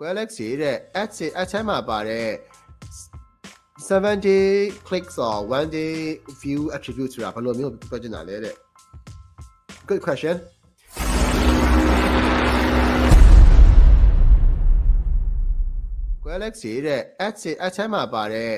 [0.00, 2.28] Galaxy တဲ့ ads အထဲမှာပါတဲ့
[3.88, 4.48] 7 day
[4.86, 5.94] clicks or 1 day
[6.42, 8.54] view attribute ဆိုတာဘယ်လိုမျိုးပြောချင်တာလဲတဲ့
[9.88, 10.36] Good question
[16.26, 18.52] Galaxy တဲ့ ads အထဲမှာပါတဲ့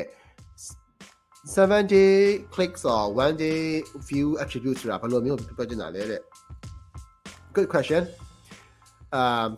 [1.55, 2.15] 7 day
[2.55, 3.61] clicks or 1 day
[4.09, 6.23] view attribute ဆိုတာဘယ်လိုမျိုးပြောချင်တာလဲတဲ့
[7.55, 8.03] Good question
[9.21, 9.51] um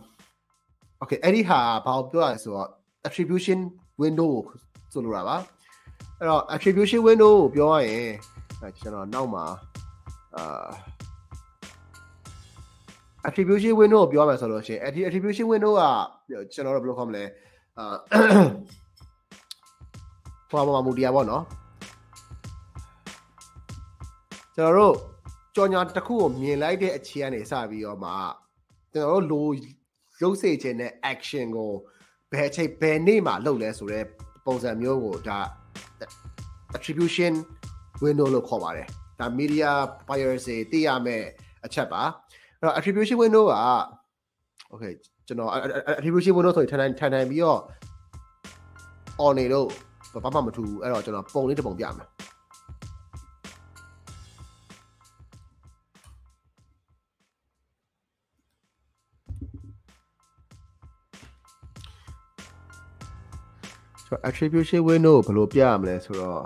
[1.00, 2.68] okay အဲ့ဒီဟာဘာပြောရလဲဆိုတော့
[3.06, 3.58] attribution
[4.02, 4.42] window ကို
[4.92, 5.36] ဆိုလိုတာပါ
[6.18, 8.10] အဲ့တော့ attribution window ကိုပြောရရင်
[8.78, 9.44] ကျွန်တော်နောက်မှာ
[10.36, 10.68] အာ
[13.28, 15.82] attribution window ကိုပြောရမယ်ဆိုလို့ရှိရင် attribution window က
[16.52, 17.24] ကျွန်တော်တို့ဘယ်လိုခေါ်မလဲ
[17.78, 17.86] အာ
[20.50, 21.44] ဟောမှာမူတရားပေါ့နော်
[24.56, 24.94] ကျွန်တော်တို့
[25.54, 28.12] ကြော်ညာတစ်ခုကိုမြင်လိုက်တဲ့အချိန်ကနေစပြီးတော့မှ
[28.92, 29.76] ကျွန်တော်တို့လို
[30.22, 31.72] ရုပ်စေခြင်းနဲ့ action ကို
[32.30, 34.06] ဘယ်အချိန်ဘယ်နေ့မှာလုပ်လဲဆိုတော့
[34.46, 35.38] ပုံစံမျိုးကိုဒါ
[36.76, 37.32] attribution
[38.04, 38.86] window လို့ခေါ်ပါတယ်
[39.20, 39.70] ဒါ media
[40.08, 41.26] buyers တွေသိရမယ့်
[41.64, 42.02] အချက်ပါ
[42.58, 43.54] အဲ့တော့ attribution window က
[44.72, 44.92] okay
[45.26, 45.50] ကျွန်တော်
[45.98, 47.60] attribution window ဆိုရင်ထန်ထန်ထန်ထန်ပြီးတော့
[49.24, 49.68] on နေလို့
[50.24, 52.08] ဘာမှမထူဘူးအဲ့တော့ကျွန်တော်ပုံလေးတစ်ပုံပြမယ်
[64.06, 66.42] ကျွန်တော် attribution window ကိုဘယ်လိုပြရမလဲဆိုတော့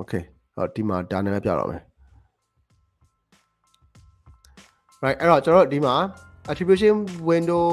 [0.00, 0.22] okay
[0.54, 1.82] ဟောဒီမှာဒါနာမည်ပြတော့မယ်
[5.04, 5.94] right အဲ့တော့ကျွန်တော်ဒီမှာ
[6.50, 6.94] attribution
[7.30, 7.64] window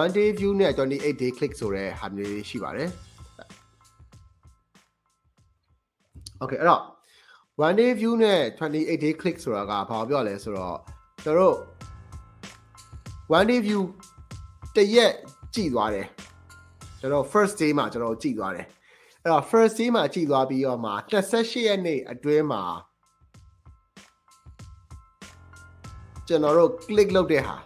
[0.00, 2.88] one day view နဲ့28 day click ဆိုတဲ့ဟာမျိုးလေးရှိပါတယ်
[6.42, 6.82] okay အဲ့တော့
[7.66, 10.76] one day view နဲ့28 day click ဆိုတာကဘာပြောလဲဆိုတော့
[11.24, 11.56] ကျွန်တော်တို့
[13.36, 13.82] one day view
[14.78, 15.12] တရက်
[15.54, 16.06] ကြည့်သွားတယ်
[17.00, 18.66] ကျွန်တော် first day မှာကျွန်တော်ကြည့်သွားတယ်
[19.22, 20.92] အဲ့တော့ first day မှာကြည့်သွားပြီးတော့မှ
[21.30, 22.62] 28ရက်နေ့အတွင်းမှာ
[26.28, 27.56] ကျွန်တော်တို့ click လုပ်တဲ့ဟာ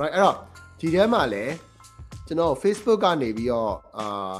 [0.00, 0.36] right အဲ့တော့
[0.80, 1.52] ဒီထဲမှာလည်း
[2.26, 4.34] ကျွန်တော် Facebook ကနေပြီးတော့အာ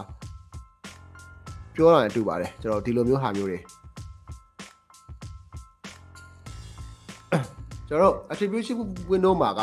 [1.75, 3.59] ပြောတာနဲ့တူပါတယ်ကျွန်တော်ဒီလိုမျိုးဟာမျိုးတွေ
[7.89, 8.77] ကျွန်တော် attribution
[9.11, 9.63] window မှာက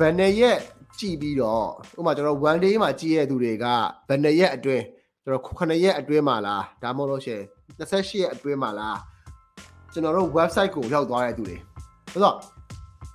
[0.00, 0.58] ဘယ်နှစ်ရက်
[0.98, 1.66] ကြည့်ပြီးတော့
[1.98, 3.64] ဥပမာကျွန်တော် one day မှာကြည့်ရတဲ့သူတွေက
[4.08, 4.84] ဘယ်နှစ်ရက်အတွင်း
[5.24, 7.44] ကျွန်တော်9ရက်အတွင်းမှာလားဒါမှမဟုတ်လို့ရှိရင်
[7.78, 8.98] 28ရက်အတွင်းမှာလား
[9.92, 11.56] ကျွန်တော်တို့ website ကိုရောက်သွားတဲ့သူတွေ
[12.12, 12.36] ဆိုတော့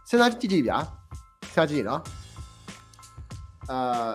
[0.09, 2.01] စဉ်းစားကြည့်ကြည့်ဗျာစဉ်းစားကြည့်နော်
[3.71, 4.11] အာ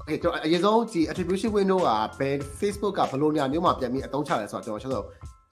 [0.00, 5.04] okay ကျွန်တော်အရင်ဆုံးဒီ attribution window ကဘယ် Facebook ကဘယ်လိုညာမျိုးမှာပြန်ပြီးအသုံးချလဲဆိုတော့ကျွန်တော်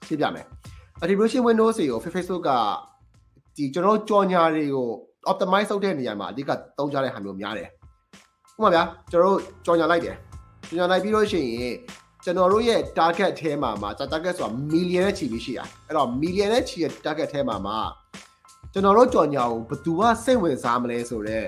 [0.07, 0.45] ရှင်းပြမယ်
[1.01, 2.51] attribution window စီကို Facebook က
[3.55, 4.89] ဒီကျွန်တော်ကြော်ညာတွေကို
[5.27, 7.69] optimize လုပ်တဲ့နေရာမှာအဓိကသုံးကြတဲ့ဟာမျိုးများတယ်
[8.57, 10.15] ဥပမာဗျာကျွန်တော်တို့ကြော်ညာလိုက်တယ်
[10.67, 11.75] ကြော်ညာလိုက်ပြီးလို့ရှိရင်
[12.23, 17.77] ကျွန်တော်တို့ရဲ့ target ထဲမှာမှာ target ဆိုတာ million နဲ့ချီပြီးရှိတာအဲ့တော့ million နဲ့ချီရဲ့ target ထဲမှာမှာ
[18.73, 21.47] ကျွန်တော်တို့ကြော်ညာကိုဘယ်သူကစိတ်ဝင်စားမလဲဆိုတော့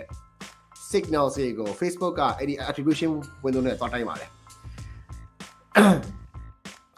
[0.92, 3.12] signal တွေကို Facebook ကအဲ့ဒီ attribution
[3.44, 4.30] window နဲ့တွားတိုင်းပါတယ်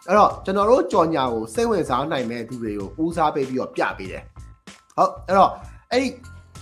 [0.07, 4.23] အဲ့တော့ကျွန်တော်တို့ကြော်ညာကိုစိတ်ဝင်စားနိုင်မဲ့သူတွေကိုဦးစားပေးပြီးတော့ပြပေးတယ်
[4.97, 5.51] ဟုတ်အဲ့တော့
[5.91, 6.07] အဲ့ဒီ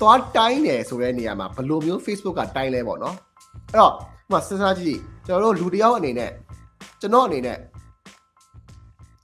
[0.00, 3.17] သွားတိုင်းတယ်ဆိုတဲ့နေရာမှာဘယ်လိုမျိုး Facebook ကတိုင်းလဲပေါ့နော်
[3.72, 6.31] အဲ့တော့ဒီမှာစဉ်းစားကြည့်ကျွန်တော်တို့လူတယောက်အနေနဲ့
[7.00, 7.59] ကျွန်တော်အနေနဲ့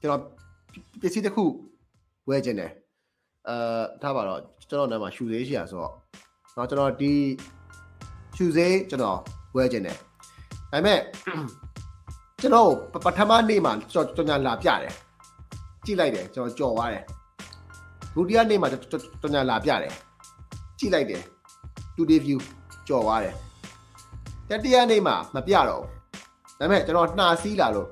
[0.01, 0.21] ကျွန်တော်
[1.01, 1.45] ပစ္စည်းတစ်ခု
[2.29, 2.71] ဝယ်ခြင်းတယ်
[3.49, 5.93] အဲထားပါတော့ကျွန်တော်နားမှာရှူသေးရှိရဆိုတော့
[6.55, 7.13] เนาะကျွန်တော်ဒီ
[8.37, 9.19] ရှူသေးကျွန်တော်
[9.57, 10.03] ဝယ်ခြင်းတယ်ဒါ
[10.73, 11.01] ပေမဲ့
[12.41, 12.71] ကျွန်တော်
[13.05, 14.95] ပထမနေ့မှာကျွန်တော်ကျွန်တော်လာပြတယ်
[15.85, 17.05] ကြည့်လိုက်တယ်ကျွန်တော်ကြော်သွားတယ်
[18.15, 19.95] ဒုတိယနေ့မှာကျွန်တော်လာပြတယ်
[20.80, 21.24] ကြည့်လိုက်တယ်
[21.96, 22.40] today view
[22.88, 23.36] ကြော်သွားတယ်
[24.50, 27.90] တတိယနေ့မှာမပြတော့ဘူးဒါပေမဲ့ကျွန်တော်နှာစီးလာလို့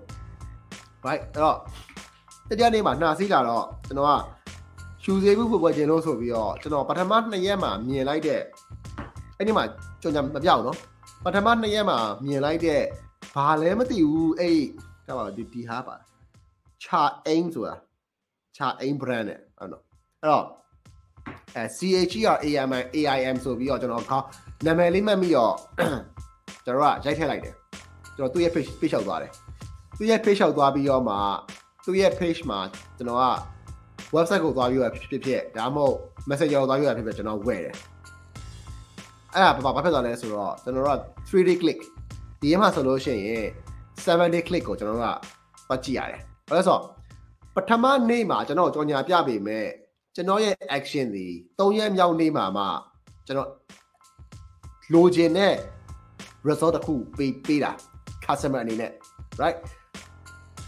[1.06, 1.58] right အဲ့တော့
[2.50, 4.14] တတိယနေ့မှာနှာစီးလာတော့ကျွန်တော်က
[5.04, 8.42] ရှူစေဘူးဖွယ်ဖွယ်ကျင်လို့ဆိုပြီးတော့ကျွန်တော်ပထမ2ရက်မှာမြင်လိုက်တဲ့
[9.38, 9.64] အဲ့ဒီမှာ
[10.02, 10.78] ကြော်ညာမပြောက်နော်
[11.24, 12.82] ပထမ2ရက်မှာမြင်လိုက်တဲ့
[13.36, 14.60] ဘာလဲမသိဘူးအဲ့
[15.08, 15.96] ကပါဒီဒီဟာပါ
[16.84, 17.76] ချာအိမ်ဆိုတာ
[18.56, 19.84] ချာအိမ် brand နဲ့အဲ့တော့
[20.22, 20.46] အဲ့တော့
[21.56, 21.64] အဲ
[22.12, 24.26] CHER AIM AIM ဆိုပြီးတော့ကျွန်တော်ခေါင်း
[24.66, 25.54] နာမည်လေးမှတ်ပြီးတော့
[26.66, 27.54] ကျွန်တော်ကရိုက်ထည့်လိုက်တယ်
[28.16, 29.32] ကျွန်တော်သူ့ရဲ့ page page လျှောက်သွားတယ်
[29.98, 31.16] သူ့ရဲ့ page လျှောက်သွားပြီးတော့မှ
[31.86, 32.60] သူ့ရဲ့ page မှာ
[32.98, 33.26] ကျွန်တော်က
[34.16, 35.96] website ကိုသွားပြီးတော့ဖြစ်ဖြစ်ဒါမှမဟုတ်
[36.30, 37.76] messenger ကိုသွားပြီးတော့ဖြစ်ဖြစ်ကျွန်တော်ဝယ်တယ်
[39.34, 40.92] အဲ့ဒါဘာဘာဖြစ်သွားလဲဆိုတော့ကျွန်တော်က
[41.30, 41.80] 3D click
[42.42, 43.46] ဒီမှာဆိုလို့ရှိရင်
[44.04, 46.82] 7 day click ကိုကျွန်တော်တို့ကပတ်ကြည့်ရတယ်ဘာလို့ဆိုတော့
[47.56, 49.68] ပထမနေ့မှာကျွန်တော်ကြော်ညာပြပေမဲ့
[50.18, 51.28] ကျွန်တော်ရဲ့ action ဒီ
[51.58, 52.66] 3ရက်မြောက်နေ့မှာမှ
[53.28, 53.50] ကျွန်တော်
[54.94, 55.56] လိုချင်တဲ့
[56.48, 57.72] result တစ်ခုပေးပေးတာ
[58.26, 58.92] customer အနေနဲ့
[59.42, 59.58] right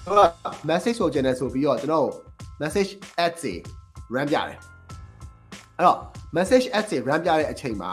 [0.06, 0.30] တော့
[0.70, 2.08] message ဆိုချင်တယ်ဆိုပြီးတော့ကျွန်တော်
[2.62, 2.92] message
[3.26, 3.54] ads တွေ
[4.16, 4.58] run ပြတယ်
[5.78, 6.00] အဲ့တော့
[6.36, 7.92] message ads တွေ run ပြတဲ့အချိန်မှာ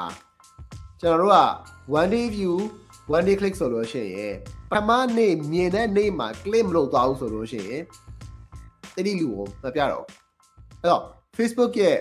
[1.00, 1.38] ကျွန်တော်တို့က
[1.98, 2.54] one day view
[3.14, 4.34] one day click ဆိုလို့ရှိရင်
[4.70, 7.82] ပထမနေ့မြင်တဲ့နေ့မှာ click မလုပ်သွားဘူးဆိုလို့ရှိရင်
[8.96, 10.04] တတိလူကိုမပြတော့
[10.82, 11.04] အဲ့တော့
[11.36, 11.96] Facebook ရဲ့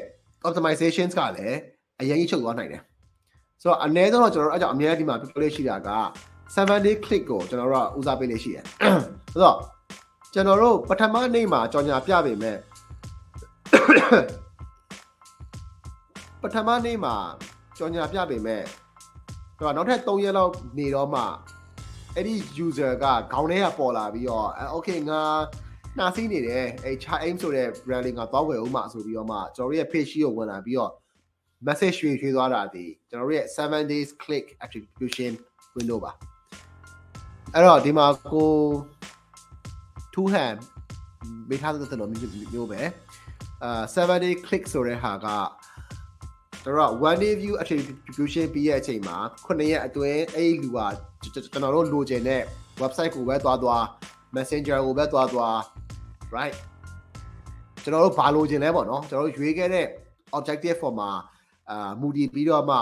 [0.47, 1.59] optimizations ကလည်း
[2.01, 2.81] အရင်ကြီးချုပ်သွားနိုင်တယ်
[3.61, 5.89] ဆိုတော့အနည်းဆုံးတော့ကျွန်တော်တို့အဲ့ကြောင့်အများကြီးဒီမှာပြောလို့ရှိတာက
[6.55, 8.65] 7 day click ကိုကျွန်တော်တို့ကဦးစားပေးလို့ရှိတယ်
[9.33, 9.57] ဆိုတော့
[10.33, 12.57] ကျွန်တော်တို့ပထမနေ့မှာကြော်ညာပြပေမဲ့
[16.41, 17.15] ပထမနေ့မှာ
[17.77, 18.61] ကြော်ညာပြပေမဲ့
[19.59, 21.21] တော့နောက်ထပ်3ရက်လောက်နေတော့မှ
[22.15, 25.21] အဲ့ဒီ user ကခေါင်းထဲကပေါ်လာပြီးတော့ okay ငါ
[25.97, 30.91] နှာစီးနေတယ်အဲ char aim ဆိုတဲ့ brand လေးငါသွားဝယ်ဦးမှာဆိုပြီးတော့မှကျွန်တော်တို့ရဲ့ page ရှိကိုဝင်လာပြီးတော့
[31.67, 35.31] message ရွှေ့ရွှေ့သွားတာဒီကျွန်တော်တို့ရဲ့7 days click attribution
[35.75, 36.11] window ပါ
[37.53, 38.51] အဲ့တော့ဒီမှာကို
[40.13, 40.59] two hand
[41.49, 42.81] မိထားတဲ့တော်မျိုးပဲ
[43.63, 45.27] အာ7 day click ဆိုတဲ့ဟာက
[46.65, 49.17] တို့က one day view attribution ပြီးရဲ့အချိန်မှာ
[49.47, 50.79] 9ရက်အတွင်းအဲ့ဒီလူက
[51.33, 52.41] ကျွန်တော်တို့လိုချင်တဲ့
[52.81, 53.83] website ကိုပဲသွားသွား
[54.35, 55.57] messenger ကိုပဲသွားသွား
[56.37, 56.55] right
[57.83, 59.85] ကျွန်တော်တို့ဘာလိုချင်လဲပေါ့နော်ကျွန်တော်တို့ရွေးခဲ့တဲ့
[60.37, 61.11] objective form မှာ
[61.69, 62.77] အာမူတည်ပြီးတော့မှ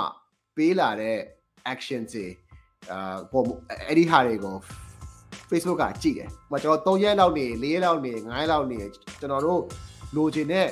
[0.55, 1.17] ပေးလာတဲ့
[1.73, 2.25] action တွေ
[2.91, 3.43] အာပုံ
[3.87, 4.57] အဲ့ဒီဟာတွေကို
[5.49, 8.79] Facebook ကကြည့်တယ်။ဟိုကျွန်တော်3ရက်လောက်နေ4ရက်လောက်နေ9ရက်လောက်နေ
[9.19, 9.61] ကျွန်တော်တို့
[10.15, 10.67] လိုချင်တဲ့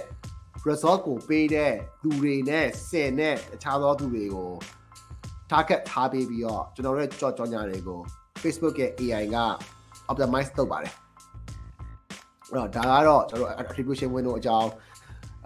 [0.68, 1.74] result ကိုပေးတဲ့
[2.04, 4.52] လူတွေနဲ့ဆင်တဲ့အခြားသောသူတွေကို
[5.52, 8.00] target ထားပေးပြီးတော့ကျွန်တော်တို့ကြော်ကြော်ညာတွေကို
[8.42, 9.38] Facebook ရဲ့ AI က
[10.10, 10.94] optimize လုပ်ပါတယ်
[12.50, 14.69] အဲ့တော့ဒါကတော့ကျွန်တော်တို့ attribution window အကြောင်း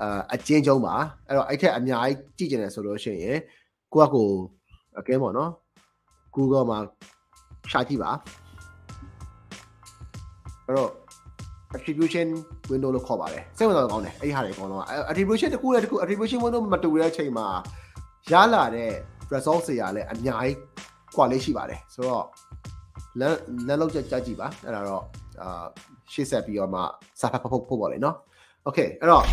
[0.02, 0.96] အာအကျဉ်းချုံးပါ
[1.28, 2.06] အဲ့တော့အဲ့ထက်အများ
[2.38, 3.40] ကြီးကြည့်ကြတယ်ဆိုလို့ရှိရင်
[3.94, 4.30] ကိုကကို
[5.00, 5.52] အကဲပေါ့နော်
[6.36, 6.80] Google မှာ
[7.72, 8.12] ရှာကြည့်ပါ
[10.66, 10.92] အဲ့တော့
[11.76, 12.28] attribution
[12.72, 17.48] window လို့ခေါ်ပါတယ်စိတ်ဝင်စားကောင်းတယ်အဲ့ဒီဟာတွေအကုန်လုံး attribution တစ်ခုနဲ့တစ်ခု attribution window မတူတဲ့အချိန်မှာ
[18.32, 18.92] ရလာတဲ့
[19.34, 20.56] result တွေကလည်းအများကြီး
[21.16, 22.26] quality ရှိပါတယ်ဆိုတော့
[23.20, 25.04] လမ်းလမ်းလောက်ကြကြကြည့်ပါအဲ့ဒါတော့
[25.42, 25.66] အာ
[26.14, 26.82] ရှေ့ဆက်ပြီးတော့မှ
[27.20, 28.16] စာဖတ်ဖို့ဖို့ပေါ့လေနော်
[28.68, 29.24] okay အဲ့တော့